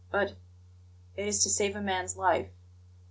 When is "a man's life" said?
1.75-2.49